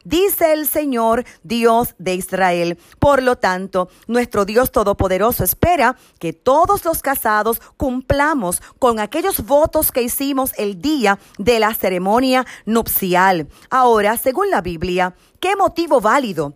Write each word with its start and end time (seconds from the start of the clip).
dice 0.05 0.52
el 0.52 0.66
Señor 0.66 1.25
Dios 1.42 1.94
de 1.98 2.14
Israel. 2.14 2.78
Por 2.98 3.22
lo 3.22 3.36
tanto, 3.36 3.89
nuestro 4.06 4.44
Dios 4.44 4.70
Todopoderoso 4.70 5.44
espera 5.44 5.97
que 6.19 6.33
todos 6.33 6.84
los 6.84 7.02
casados 7.02 7.61
cumplamos 7.77 8.62
con 8.78 9.00
aquellos 9.00 9.44
votos 9.44 9.91
que 9.91 10.02
hicimos 10.02 10.52
el 10.58 10.80
día 10.80 11.19
de 11.39 11.58
la 11.61 11.74
ceremonia 11.74 12.47
nupcial. 12.66 13.48
Ahora, 13.70 14.16
según 14.16 14.50
la 14.50 14.61
Biblia, 14.61 15.14
¿qué 15.41 15.56
motivo 15.56 16.00
válido? 16.00 16.55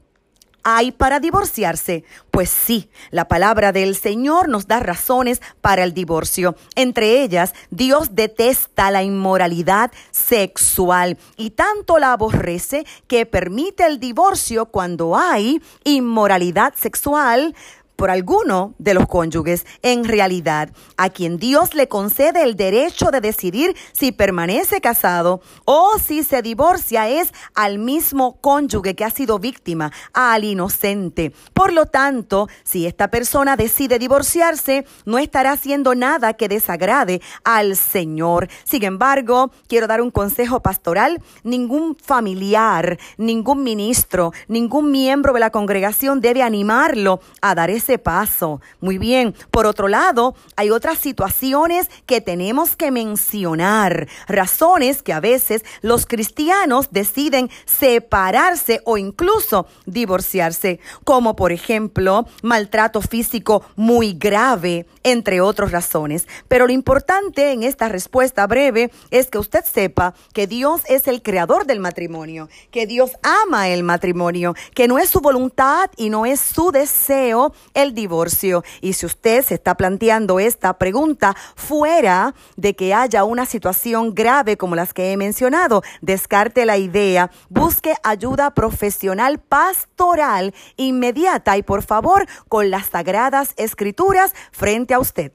Hay 0.69 0.91
para 0.91 1.20
divorciarse? 1.20 2.03
Pues 2.33 2.50
sí, 2.50 2.91
la 3.12 3.28
palabra 3.28 3.70
del 3.70 3.95
Señor 3.95 4.48
nos 4.48 4.67
da 4.67 4.81
razones 4.81 5.41
para 5.61 5.84
el 5.84 5.95
divorcio. 5.95 6.56
Entre 6.75 7.22
ellas, 7.22 7.55
Dios 7.70 8.17
detesta 8.17 8.91
la 8.91 9.05
inmoralidad 9.05 9.93
sexual 10.10 11.19
y 11.37 11.50
tanto 11.50 12.00
la 12.00 12.12
aborrece 12.12 12.84
que 13.06 13.26
permite 13.26 13.87
el 13.87 14.00
divorcio 14.00 14.66
cuando 14.66 15.16
hay 15.16 15.62
inmoralidad 15.84 16.75
sexual 16.75 17.55
por 17.97 18.11
alguno 18.11 18.75
de 18.79 18.95
los 18.95 19.07
cónyuges. 19.07 19.67
En 19.83 20.05
realidad, 20.05 20.71
a 20.97 21.11
quien 21.11 21.39
Dios 21.39 21.75
le 21.75 21.89
concede 21.89 22.43
el 22.43 22.57
derecho 22.57 23.11
de 23.11 23.21
decidir 23.21 23.75
si 23.93 24.12
permanece 24.12 24.81
casado 24.81 25.41
o 25.65 25.99
si 25.99 26.23
se 26.23 26.43
divorcia 26.43 27.09
es 27.09 27.33
al 27.55 27.79
mismo 27.79 28.39
cónyuge 28.41 28.95
que 28.95 29.05
ha 29.05 29.11
sido 29.11 29.39
víctima, 29.39 29.93
al 30.12 30.45
inocente. 30.45 31.33
Por 31.53 31.73
lo 31.73 31.87
tanto, 31.87 32.49
si 32.62 32.87
esta 32.87 33.09
persona 33.09 33.56
decide 33.56 33.99
divorciarse, 33.99 34.87
no 35.05 35.19
estará 35.19 35.53
haciendo 35.53 35.95
nada 35.95 36.35
que 36.35 36.49
desagrade 36.49 37.21
al 37.45 37.77
Señor. 37.77 38.49
Sin 38.65 38.85
embargo, 38.85 39.51
quiero 39.69 39.87
dar 39.87 40.01
un 40.01 40.11
consejo 40.11 40.61
pastoral. 40.61 41.23
Ningún 41.43 41.97
familiar, 41.97 42.99
ningún 43.17 43.62
ministro, 43.62 44.33
ningún 44.49 44.91
miembro 44.91 45.33
de 45.33 45.41
la 45.41 45.51
congregación 45.51 46.21
debe 46.21 46.43
animarlo 46.43 47.21
a 47.41 47.55
dar 47.55 47.71
ese 47.87 47.99
paso. 47.99 48.61
Muy 48.81 48.99
bien. 48.99 49.35
Por 49.53 49.65
otro 49.65 49.87
lado, 49.87 50.35
hay 50.57 50.71
otras 50.71 50.99
situaciones 50.99 51.89
que 52.05 52.21
tenemos 52.21 52.75
que 52.75 52.91
mencionar, 52.91 54.09
razones 54.27 55.03
que 55.03 55.13
a 55.13 55.21
veces 55.21 55.65
los 55.83 56.05
cristianos 56.05 56.89
deciden 56.91 57.49
separarse 57.65 58.81
o 58.85 58.99
incluso 58.99 59.67
divorciarse, 59.87 60.81
como 61.05 61.37
por 61.37 61.53
ejemplo 61.53 62.27
maltrato 62.43 63.01
físico 63.01 63.63
muy 63.77 64.15
grave, 64.15 64.87
entre 65.05 65.41
otras 65.41 65.71
razones. 65.71 66.27
Pero 66.49 66.67
lo 66.67 66.73
importante 66.73 67.53
en 67.53 67.63
esta 67.63 67.89
respuesta 67.89 68.49
breve 68.49 68.91
es 69.13 69.29
que 69.29 69.39
usted 69.39 69.65
sepa 69.65 70.15
que 70.33 70.49
Dios 70.49 70.81
es 70.89 71.07
el 71.07 71.23
creador 71.23 71.67
del 71.67 71.79
matrimonio, 71.79 72.49
que 72.73 72.87
Dios 72.87 73.13
ama 73.23 73.69
el 73.69 73.85
matrimonio, 73.85 74.55
que 74.75 74.89
no 74.89 74.99
es 74.99 75.09
su 75.09 75.21
voluntad 75.21 75.89
y 75.97 76.11
no 76.11 76.27
es 76.27 76.41
su 76.41 76.73
deseo 76.73 77.55
el 77.76 77.94
divorcio. 77.94 78.64
Y 78.81 78.94
si 78.94 79.06
usted 79.06 79.44
se 79.44 79.54
está 79.54 79.76
planteando 79.76 80.41
esta 80.41 80.78
pregunta 80.78 81.37
fuera 81.54 82.34
de 82.56 82.75
que 82.75 82.92
haya 82.92 83.22
una 83.22 83.47
situación 83.47 84.14
grave 84.14 84.56
como 84.56 84.75
las 84.75 84.92
que 84.92 85.12
he 85.12 85.16
mencionado, 85.16 85.82
descarte 86.00 86.66
la 86.66 86.78
idea, 86.78 87.31
busque 87.48 87.94
ayuda 88.03 88.53
profesional 88.53 89.38
pastoral 89.38 90.54
inmediata 90.76 91.56
y 91.56 91.62
por 91.62 91.82
favor 91.82 92.26
con 92.48 92.70
las 92.70 92.87
sagradas 92.87 93.53
escrituras 93.56 94.34
frente 94.50 94.94
a 94.94 94.98
usted. 94.98 95.32